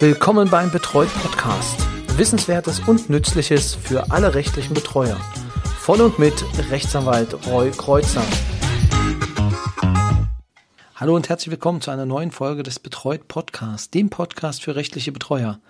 [0.00, 1.78] Willkommen beim Betreut Podcast.
[2.16, 5.16] Wissenswertes und Nützliches für alle rechtlichen Betreuer.
[5.78, 6.34] Von und mit
[6.68, 8.24] Rechtsanwalt Roy Kreuzer.
[10.96, 15.12] Hallo und herzlich willkommen zu einer neuen Folge des Betreut Podcasts, dem Podcast für rechtliche
[15.12, 15.60] Betreuer.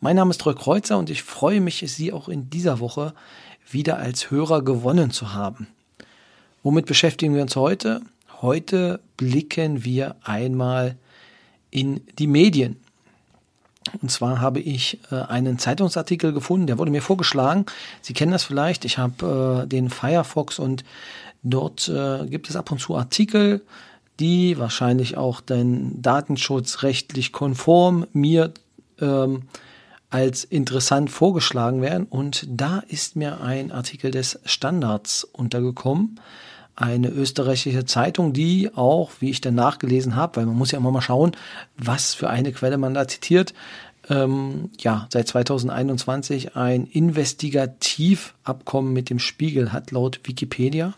[0.00, 3.12] Mein Name ist Roy Kreuzer und ich freue mich, Sie auch in dieser Woche
[3.70, 5.68] wieder als Hörer gewonnen zu haben.
[6.62, 8.00] Womit beschäftigen wir uns heute?
[8.40, 10.96] Heute blicken wir einmal
[11.70, 12.80] in die Medien.
[14.00, 17.66] Und zwar habe ich äh, einen Zeitungsartikel gefunden, der wurde mir vorgeschlagen.
[18.02, 18.84] Sie kennen das vielleicht.
[18.84, 20.84] Ich habe äh, den Firefox und
[21.42, 23.62] dort äh, gibt es ab und zu Artikel,
[24.20, 28.52] die wahrscheinlich auch den Datenschutz rechtlich konform mir
[29.00, 29.42] ähm,
[30.08, 32.06] als interessant vorgeschlagen werden.
[32.08, 36.18] Und da ist mir ein Artikel des Standards untergekommen
[36.76, 40.90] eine österreichische Zeitung, die auch, wie ich dann nachgelesen habe, weil man muss ja immer
[40.90, 41.32] mal schauen,
[41.76, 43.54] was für eine Quelle man da zitiert,
[44.08, 50.94] ähm, ja, seit 2021 ein Investigativabkommen mit dem Spiegel hat laut Wikipedia.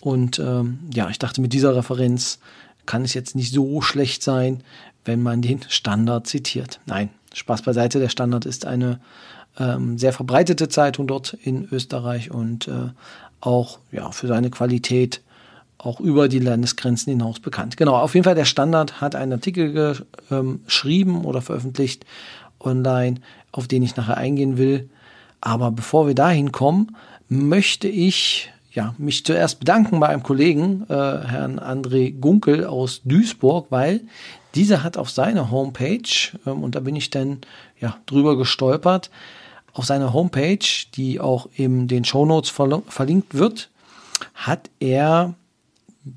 [0.00, 2.38] Und ähm, ja, ich dachte, mit dieser Referenz
[2.86, 4.62] kann es jetzt nicht so schlecht sein,
[5.04, 6.78] wenn man den Standard zitiert.
[6.86, 9.00] Nein, Spaß beiseite, der Standard ist eine
[9.58, 12.90] ähm, sehr verbreitete Zeitung dort in Österreich und äh,
[13.40, 15.20] auch ja, für seine Qualität
[15.78, 17.76] auch über die Landesgrenzen hinaus bekannt.
[17.76, 22.04] Genau, auf jeden Fall der Standard hat einen Artikel ähm, geschrieben oder veröffentlicht
[22.60, 23.20] online,
[23.52, 24.88] auf den ich nachher eingehen will.
[25.40, 26.96] Aber bevor wir dahin kommen,
[27.28, 33.66] möchte ich ja, mich zuerst bedanken bei einem Kollegen, äh, Herrn André Gunkel aus Duisburg,
[33.70, 34.00] weil
[34.54, 36.02] dieser hat auf seiner Homepage,
[36.46, 37.38] ähm, und da bin ich dann
[37.80, 39.10] ja drüber gestolpert,
[39.78, 40.58] auf seiner Homepage,
[40.94, 43.70] die auch in den Shownotes verlinkt wird,
[44.34, 45.34] hat er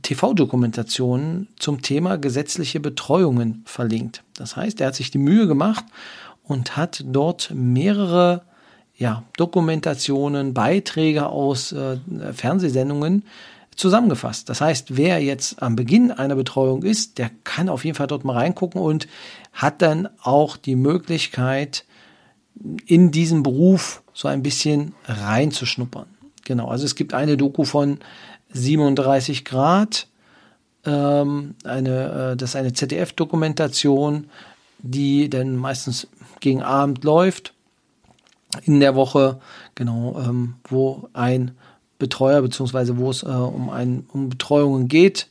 [0.02, 4.24] TV-Dokumentationen zum Thema gesetzliche Betreuungen verlinkt.
[4.36, 5.86] Das heißt, er hat sich die Mühe gemacht
[6.44, 8.44] und hat dort mehrere
[8.96, 11.98] ja, Dokumentationen, Beiträge aus äh,
[12.34, 13.26] Fernsehsendungen
[13.76, 14.50] zusammengefasst.
[14.50, 18.26] Das heißt, wer jetzt am Beginn einer Betreuung ist, der kann auf jeden Fall dort
[18.26, 19.08] mal reingucken und
[19.54, 21.86] hat dann auch die Möglichkeit,
[22.86, 26.08] in diesen Beruf so ein bisschen reinzuschnuppern.
[26.46, 28.00] Genau, also es gibt eine Doku von
[28.54, 30.08] 37 Grad,
[30.86, 34.30] ähm, eine, äh, das ist eine ZDF-Dokumentation,
[34.80, 36.08] die dann meistens
[36.40, 37.54] gegen Abend läuft
[38.64, 39.40] in der Woche,
[39.76, 41.52] genau, ähm, wo ein
[42.00, 45.28] Betreuer beziehungsweise wo es äh, um, ein, um Betreuungen geht.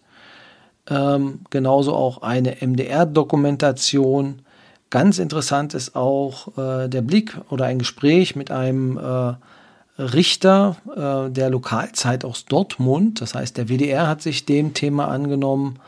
[0.88, 4.42] Ähm, genauso auch eine MDR-Dokumentation
[4.90, 9.34] Ganz interessant ist auch äh, der Blick oder ein Gespräch mit einem äh,
[10.02, 13.20] Richter äh, der Lokalzeit aus Dortmund.
[13.20, 15.78] Das heißt, der WDR hat sich dem Thema angenommen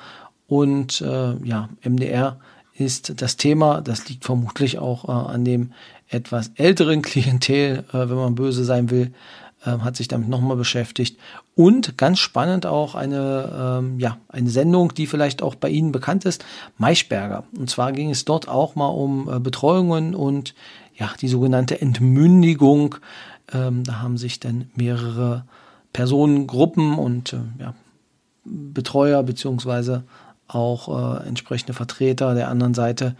[0.46, 2.38] und äh, ja, MDR
[2.74, 3.80] ist das Thema.
[3.80, 5.72] Das liegt vermutlich auch äh, an dem
[6.08, 9.12] etwas älteren Klientel, äh, wenn man böse sein will,
[9.70, 11.18] hat sich damit nochmal beschäftigt.
[11.54, 16.24] Und ganz spannend auch eine, ähm, ja, eine Sendung, die vielleicht auch bei Ihnen bekannt
[16.24, 16.44] ist,
[16.78, 17.44] Maischberger.
[17.56, 20.54] Und zwar ging es dort auch mal um äh, Betreuungen und
[20.94, 22.96] ja, die sogenannte Entmündigung.
[23.52, 25.44] Ähm, da haben sich dann mehrere
[25.92, 27.74] Personengruppen und äh, ja,
[28.44, 30.04] Betreuer beziehungsweise
[30.48, 33.16] auch äh, entsprechende Vertreter der anderen Seite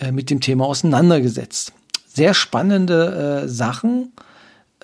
[0.00, 1.72] äh, mit dem Thema auseinandergesetzt.
[2.06, 4.12] Sehr spannende äh, Sachen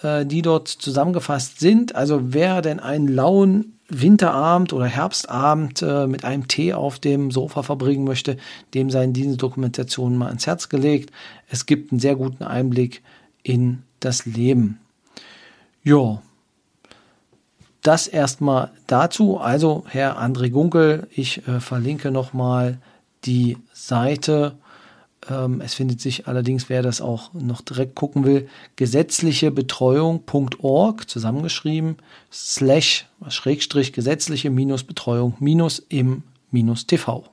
[0.04, 1.94] äh, die dort zusammengefasst sind.
[1.94, 7.62] Also wer denn einen lauen Winterabend oder Herbstabend äh, mit einem Tee auf dem Sofa
[7.62, 8.36] verbringen möchte,
[8.72, 11.10] dem seien diese Dokumentationen mal ans Herz gelegt.
[11.48, 13.02] Es gibt einen sehr guten Einblick
[13.42, 14.78] in das Leben.
[15.82, 16.22] Ja,
[17.82, 19.38] das erstmal dazu.
[19.38, 22.78] Also Herr André Gunkel, ich äh, verlinke nochmal
[23.26, 24.56] die Seite
[25.28, 31.98] ähm, es findet sich allerdings, wer das auch noch direkt gucken will, gesetzlichebetreuung.org zusammengeschrieben,
[32.32, 37.24] slash, Schrägstrich, gesetzliche minus Betreuung minus im minus TV.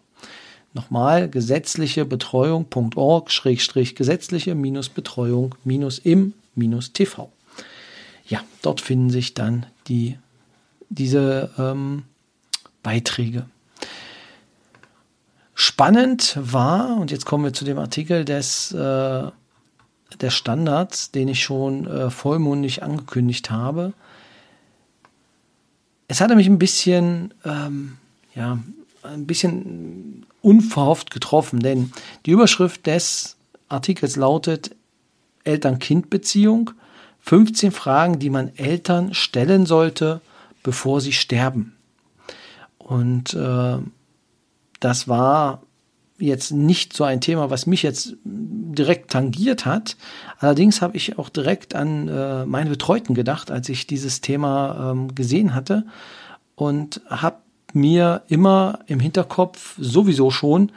[0.74, 7.32] Nochmal, gesetzlichebetreuung.org, Schrägstrich, gesetzliche minus Betreuung minus im minus TV.
[8.28, 10.18] Ja, dort finden sich dann die,
[10.90, 12.04] diese ähm,
[12.84, 13.48] Beiträge.
[15.64, 19.30] Spannend war, und jetzt kommen wir zu dem Artikel des, äh,
[20.20, 23.94] des Standards, den ich schon äh, vollmundig angekündigt habe.
[26.08, 27.98] Es hatte mich ein bisschen, ähm,
[28.34, 28.58] ja,
[29.04, 31.94] ein bisschen unverhofft getroffen, denn
[32.26, 33.38] die Überschrift des
[33.70, 34.76] Artikels lautet
[35.44, 36.72] Eltern-Kind-Beziehung,
[37.20, 40.22] 15 Fragen, die man Eltern stellen sollte,
[40.64, 41.76] bevor sie sterben.
[42.80, 43.78] Und äh,
[44.82, 45.62] das war
[46.18, 49.98] jetzt nicht so ein Thema, was mich jetzt direkt tangiert hat.
[50.40, 55.16] Allerdings habe ich auch direkt an äh, meine Betreuten gedacht, als ich dieses Thema ähm,
[55.16, 55.86] gesehen hatte
[56.56, 57.38] und habe
[57.74, 60.72] mir immer im Hinterkopf sowieso schon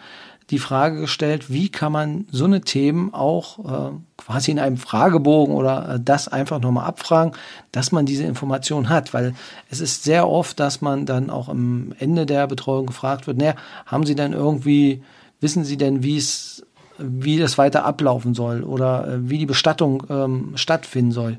[0.51, 3.59] die Frage gestellt, wie kann man so eine Themen auch
[3.91, 7.33] äh, quasi in einem Fragebogen oder äh, das einfach nochmal abfragen,
[7.73, 9.35] dass man diese Information hat, weil
[9.71, 13.55] es ist sehr oft, dass man dann auch am Ende der Betreuung gefragt wird, naja,
[13.87, 15.03] haben Sie denn irgendwie,
[15.41, 16.65] wissen Sie denn, wie es
[16.99, 21.39] wie das weiter ablaufen soll oder äh, wie die Bestattung ähm, stattfinden soll.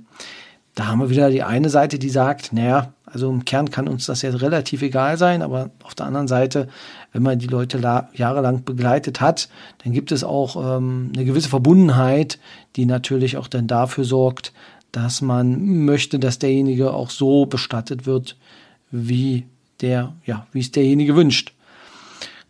[0.76, 4.08] Da haben wir wieder die eine Seite, die sagt, naja, also im Kern kann uns
[4.08, 6.68] das jetzt relativ egal sein, aber auf der anderen Seite,
[7.14, 7.80] wenn man die Leute
[8.14, 9.48] jahrelang begleitet hat,
[9.84, 12.40] dann gibt es auch ähm, eine gewisse Verbundenheit,
[12.76, 14.52] die natürlich auch dann dafür sorgt,
[14.92, 18.36] dass man möchte, dass derjenige auch so bestattet wird,
[18.92, 19.46] wie
[19.80, 21.54] der, ja, wie es derjenige wünscht.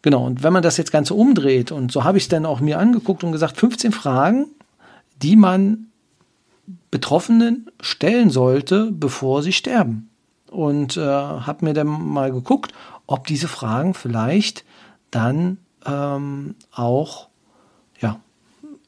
[0.01, 2.59] Genau, und wenn man das jetzt Ganze umdreht, und so habe ich es dann auch
[2.59, 4.47] mir angeguckt und gesagt, 15 Fragen,
[5.21, 5.87] die man
[6.91, 10.09] Betroffenen stellen sollte, bevor sie sterben.
[10.49, 12.73] Und äh, habe mir dann mal geguckt,
[13.07, 14.63] ob diese Fragen vielleicht
[15.11, 17.27] dann ähm, auch,
[17.99, 18.19] ja,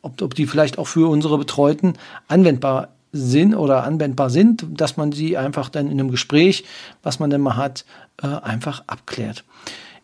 [0.01, 1.93] ob, ob die vielleicht auch für unsere Betreuten
[2.27, 6.65] anwendbar sind oder anwendbar sind, dass man sie einfach dann in einem Gespräch,
[7.03, 7.85] was man denn mal hat,
[8.21, 9.43] äh, einfach abklärt.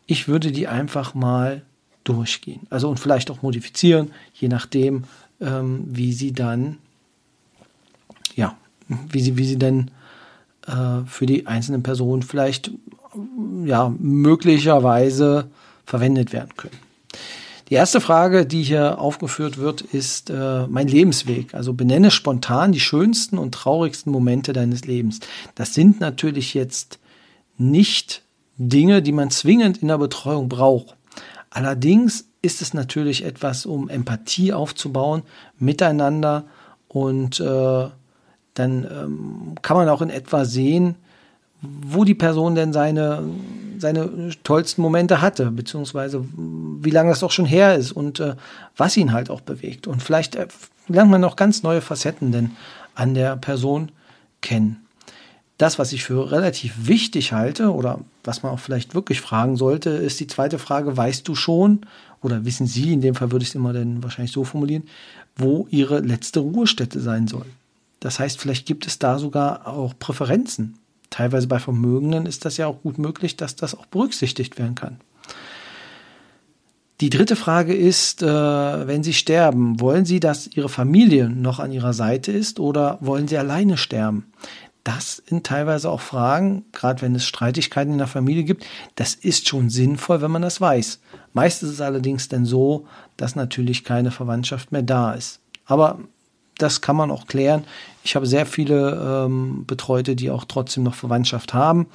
[0.06, 1.62] Ich würde die einfach mal
[2.04, 2.68] durchgehen.
[2.70, 5.06] Also und vielleicht auch modifizieren, je nachdem,
[5.40, 6.78] ähm, wie sie dann
[8.36, 8.56] ja,
[8.88, 9.92] wie sie, wie sie denn
[10.68, 12.72] äh, für die einzelnen Personen vielleicht
[13.66, 15.50] ja, möglicherweise
[15.86, 16.78] verwendet werden können.
[17.70, 21.54] Die erste Frage, die hier aufgeführt wird, ist äh, mein Lebensweg.
[21.54, 25.20] Also benenne spontan die schönsten und traurigsten Momente deines Lebens.
[25.56, 27.00] Das sind natürlich jetzt
[27.58, 28.22] nicht
[28.58, 30.96] Dinge, die man zwingend in der Betreuung braucht.
[31.50, 35.24] Allerdings ist es natürlich etwas, um Empathie aufzubauen
[35.58, 36.46] miteinander
[36.88, 37.88] und äh,
[38.54, 40.96] dann ähm, kann man auch in etwa sehen,
[41.62, 43.24] wo die Person denn seine,
[43.78, 48.36] seine tollsten Momente hatte, beziehungsweise wie lange das doch schon her ist und äh,
[48.76, 49.88] was ihn halt auch bewegt.
[49.88, 50.48] Und vielleicht äh,
[50.88, 52.52] lernt man noch ganz neue Facetten denn
[52.96, 53.92] an der Person
[54.42, 54.86] kennen.
[55.58, 59.92] Das, was ich für relativ wichtig halte oder was man auch vielleicht wirklich fragen sollte,
[59.92, 61.82] ist die zweite Frage, weißt du schon
[62.22, 64.84] oder wissen Sie, in dem Fall würde ich es immer dann wahrscheinlich so formulieren,
[65.36, 67.46] wo Ihre letzte Ruhestätte sein soll?
[68.04, 70.78] Das heißt, vielleicht gibt es da sogar auch Präferenzen.
[71.10, 75.00] Teilweise bei Vermögenden ist das ja auch gut möglich, dass das auch berücksichtigt werden kann.
[77.00, 81.72] Die dritte Frage ist, äh, wenn Sie sterben, wollen Sie, dass Ihre Familie noch an
[81.72, 84.34] Ihrer Seite ist oder wollen Sie alleine sterben?
[84.84, 88.66] Das sind teilweise auch Fragen, gerade wenn es Streitigkeiten in der Familie gibt.
[88.96, 91.00] Das ist schon sinnvoll, wenn man das weiß.
[91.32, 92.86] Meist ist es allerdings dann so,
[93.16, 95.40] dass natürlich keine Verwandtschaft mehr da ist.
[95.66, 96.00] Aber
[96.58, 97.64] das kann man auch klären.
[98.04, 101.88] Ich habe sehr viele ähm, Betreute, die auch trotzdem noch Verwandtschaft haben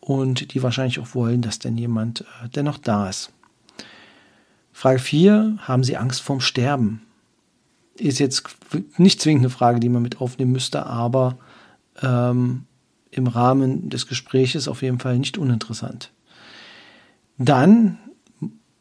[0.00, 3.32] und die wahrscheinlich auch wollen, dass denn jemand äh, dennoch da ist.
[4.72, 5.58] Frage 4.
[5.60, 7.02] Haben Sie Angst vorm Sterben?
[7.96, 8.44] Ist jetzt
[8.96, 11.38] nicht zwingend eine Frage, die man mit aufnehmen müsste, aber
[12.02, 12.64] ähm,
[13.12, 16.10] im Rahmen des Gespräches auf jeden Fall nicht uninteressant.
[17.38, 17.98] Dann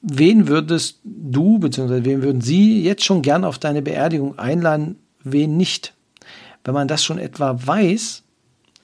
[0.01, 2.03] wen würdest du bzw.
[2.05, 5.93] wen würden Sie jetzt schon gern auf deine Beerdigung einladen, wen nicht.
[6.63, 8.23] Wenn man das schon etwa weiß,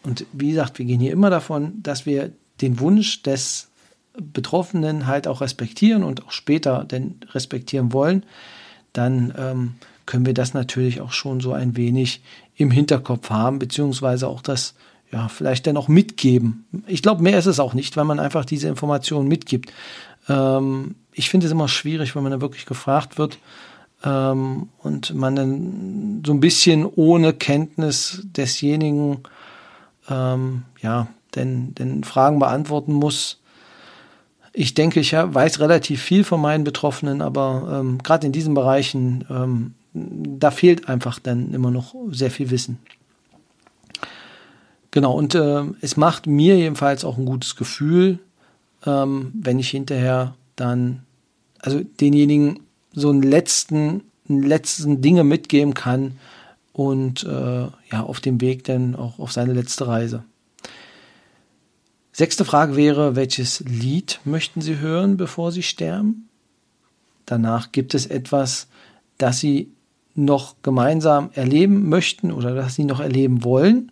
[0.03, 2.31] und wie gesagt, wir gehen hier immer davon, dass wir
[2.62, 3.69] den Wunsch des
[4.13, 8.25] Betroffenen halt auch respektieren und auch später denn respektieren wollen,
[8.93, 12.22] dann ähm, können wir das natürlich auch schon so ein wenig
[12.55, 14.74] im Hinterkopf haben, beziehungsweise auch das
[15.12, 16.65] ja vielleicht dann auch mitgeben.
[16.88, 19.72] Ich glaube, mehr ist es auch nicht, weil man einfach diese Informationen mitgibt.
[20.27, 23.38] Ähm, ich finde es immer schwierig, wenn man da wirklich gefragt wird,
[24.03, 29.24] ähm, und man dann so ein bisschen ohne Kenntnis desjenigen
[30.10, 33.39] ähm, ja, denn, denn Fragen beantworten muss.
[34.53, 39.25] Ich denke, ich weiß relativ viel von meinen Betroffenen, aber ähm, gerade in diesen Bereichen,
[39.29, 42.79] ähm, da fehlt einfach dann immer noch sehr viel Wissen.
[44.91, 48.20] Genau, und äh, es macht mir jedenfalls auch ein gutes Gefühl,
[48.86, 51.03] ähm, wenn ich hinterher dann,
[51.60, 52.62] also denjenigen
[52.93, 56.17] so einen letzten, letzten Dinge mitgeben kann
[56.74, 60.24] und äh, ja, auf dem Weg dann auch auf seine letzte Reise.
[62.12, 66.27] Sechste Frage wäre, welches Lied möchten Sie hören, bevor Sie sterben?
[67.25, 68.67] Danach gibt es etwas,
[69.17, 69.72] das Sie
[70.15, 73.91] noch gemeinsam erleben möchten oder das Sie noch erleben wollen.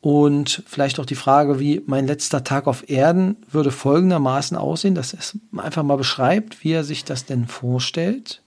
[0.00, 5.12] Und vielleicht auch die Frage, wie mein letzter Tag auf Erden würde folgendermaßen aussehen, dass
[5.12, 8.42] es einfach mal beschreibt, wie er sich das denn vorstellt.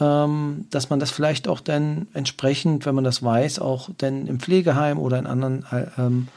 [0.00, 4.40] Ähm, dass man das vielleicht auch dann entsprechend, wenn man das weiß, auch dann im
[4.40, 6.28] Pflegeheim oder in anderen äh, ähm,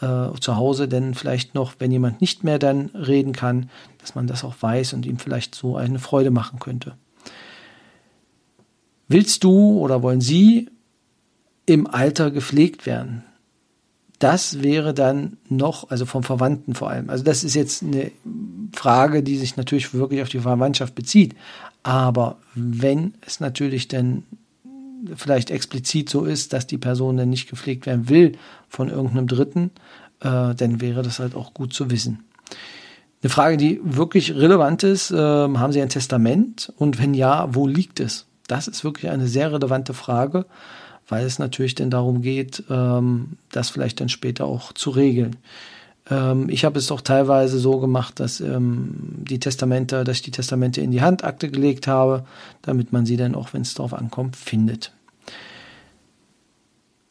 [0.00, 4.26] äh, zu Hause denn vielleicht noch, wenn jemand nicht mehr dann reden kann, dass man
[4.26, 6.94] das auch weiß und ihm vielleicht so eine Freude machen könnte.
[9.08, 10.68] Willst du oder wollen Sie
[11.64, 13.24] im Alter gepflegt werden?
[14.18, 17.10] Das wäre dann noch, also vom Verwandten vor allem.
[17.10, 18.10] Also das ist jetzt eine
[18.74, 21.34] Frage, die sich natürlich wirklich auf die Verwandtschaft bezieht.
[21.82, 24.24] Aber wenn es natürlich dann
[25.14, 28.32] vielleicht explizit so ist, dass die Person dann nicht gepflegt werden will
[28.68, 29.70] von irgendeinem Dritten,
[30.20, 32.24] äh, dann wäre das halt auch gut zu wissen.
[33.22, 36.72] Eine Frage, die wirklich relevant ist, äh, haben Sie ein Testament?
[36.76, 38.26] Und wenn ja, wo liegt es?
[38.46, 40.46] Das ist wirklich eine sehr relevante Frage,
[41.08, 45.36] weil es natürlich dann darum geht, ähm, das vielleicht dann später auch zu regeln.
[46.10, 50.30] Ähm, ich habe es auch teilweise so gemacht, dass ähm, die Testamente, dass ich die
[50.30, 52.24] Testamente in die Handakte gelegt habe,
[52.62, 54.92] damit man sie dann auch, wenn es darauf ankommt, findet.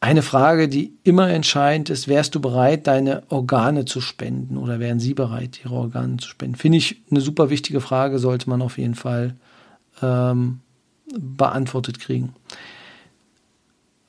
[0.01, 4.99] Eine Frage, die immer entscheidend ist, wärst du bereit, deine Organe zu spenden oder wären
[4.99, 6.55] sie bereit, ihre Organe zu spenden?
[6.55, 9.35] Finde ich eine super wichtige Frage, sollte man auf jeden Fall
[10.03, 10.59] ähm,
[11.17, 12.33] beantwortet kriegen.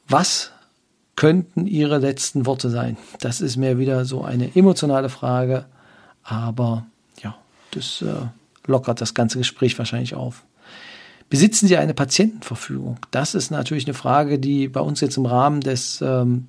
[0.09, 0.53] Was
[1.17, 2.97] könnten ihre letzten Worte sein?
[3.21, 5.67] Das ist mir wieder so eine emotionale Frage,
[6.23, 6.87] aber
[7.23, 7.37] ja,
[7.73, 8.27] das äh,
[8.67, 10.45] lockert das ganze Gespräch wahrscheinlich auf.
[11.29, 12.99] Besitzen Sie eine Patientenverfügung?
[13.11, 16.49] Das ist natürlich eine Frage, die bei uns jetzt im Rahmen des, ähm,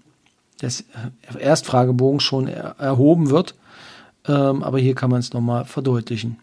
[0.62, 0.86] des
[1.40, 3.56] Erstfragebogens schon er erhoben wird.
[4.28, 6.38] Ähm, aber hier kann man es nochmal verdeutlichen.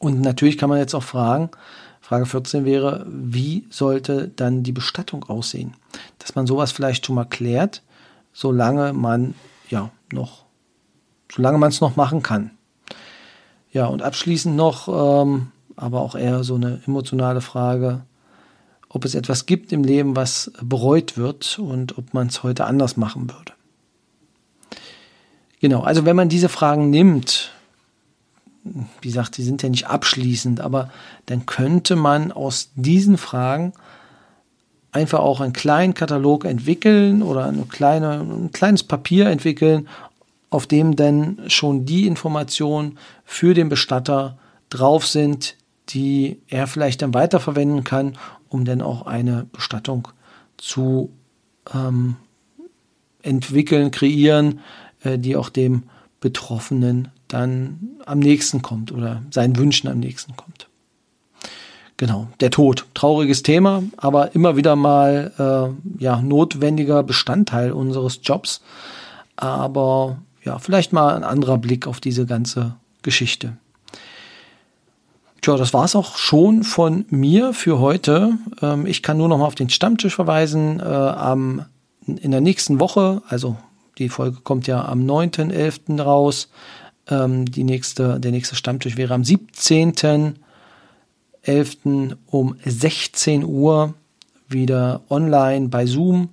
[0.00, 1.50] Und natürlich kann man jetzt auch fragen,
[2.04, 5.72] Frage 14 wäre, wie sollte dann die Bestattung aussehen?
[6.18, 7.82] Dass man sowas vielleicht schon mal klärt,
[8.34, 9.32] solange man
[9.70, 10.44] ja noch,
[11.34, 12.50] solange man es noch machen kann.
[13.72, 15.46] Ja, und abschließend noch, ähm,
[15.76, 18.02] aber auch eher so eine emotionale Frage,
[18.90, 22.98] ob es etwas gibt im Leben, was bereut wird und ob man es heute anders
[22.98, 23.54] machen würde.
[25.58, 27.53] Genau, also wenn man diese Fragen nimmt,
[28.64, 30.90] wie gesagt, die sind ja nicht abschließend, aber
[31.26, 33.74] dann könnte man aus diesen Fragen
[34.92, 39.88] einfach auch einen kleinen Katalog entwickeln oder eine kleine, ein kleines Papier entwickeln,
[40.50, 44.38] auf dem dann schon die Informationen für den Bestatter
[44.70, 45.56] drauf sind,
[45.90, 48.16] die er vielleicht dann weiterverwenden kann,
[48.48, 50.08] um dann auch eine Bestattung
[50.56, 51.10] zu
[51.74, 52.16] ähm,
[53.22, 54.60] entwickeln, kreieren,
[55.02, 55.84] äh, die auch dem
[56.24, 60.70] Betroffenen dann am nächsten kommt oder seinen Wünschen am nächsten kommt.
[61.98, 62.86] Genau, der Tod.
[62.94, 68.62] Trauriges Thema, aber immer wieder mal äh, ja, notwendiger Bestandteil unseres Jobs.
[69.36, 73.58] Aber ja, vielleicht mal ein anderer Blick auf diese ganze Geschichte.
[75.42, 78.38] Tja, das war es auch schon von mir für heute.
[78.62, 80.80] Ähm, ich kann nur noch mal auf den Stammtisch verweisen.
[80.80, 81.66] Äh, am,
[82.06, 83.58] in der nächsten Woche, also
[83.98, 86.00] die Folge kommt ja am 9.11.
[86.00, 86.48] raus.
[87.08, 92.16] Ähm, die nächste, der nächste Stammtisch wäre am 17.11.
[92.26, 93.94] um 16 Uhr
[94.48, 96.30] wieder online bei Zoom.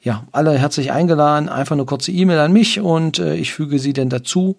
[0.00, 1.48] Ja, alle herzlich eingeladen.
[1.48, 4.56] Einfach eine kurze E-Mail an mich und äh, ich füge sie dann dazu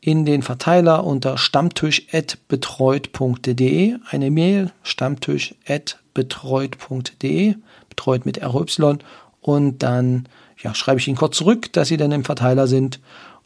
[0.00, 3.96] in den Verteiler unter stammtisch.betreut.de.
[4.10, 7.54] Eine Mail stammtisch.betreut.de,
[7.88, 8.98] betreut mit RY.
[9.40, 10.28] Und dann
[10.62, 13.00] ja, schreibe ich Ihnen kurz zurück, dass Sie dann im Verteiler sind.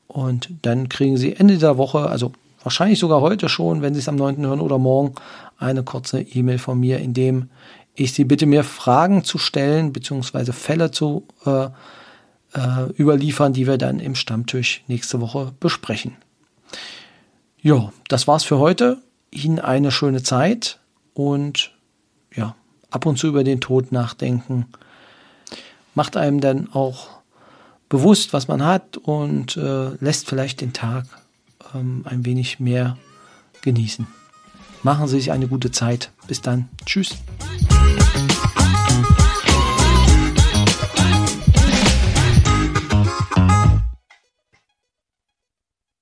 [0.06, 2.32] Und dann kriegen Sie Ende dieser Woche, also
[2.62, 4.44] wahrscheinlich sogar heute schon, wenn Sie es am 9.
[4.46, 5.14] hören oder morgen,
[5.58, 7.48] eine kurze E-Mail von mir, in dem
[7.94, 11.66] ich Sie bitte, mir Fragen zu stellen, beziehungsweise Fälle zu äh,
[12.54, 16.16] äh, überliefern, die wir dann im Stammtisch nächste Woche besprechen.
[17.60, 18.98] Ja, das war's für heute.
[19.30, 20.80] Ihnen eine schöne Zeit
[21.14, 21.72] und
[22.34, 22.54] ja,
[22.90, 24.66] ab und zu über den Tod nachdenken.
[25.94, 27.08] Macht einem dann auch
[27.88, 31.06] bewusst, was man hat und äh, lässt vielleicht den Tag
[31.74, 32.96] ähm, ein wenig mehr
[33.62, 34.06] genießen.
[34.82, 36.10] Machen Sie sich eine gute Zeit.
[36.26, 36.68] Bis dann.
[36.84, 37.16] Tschüss.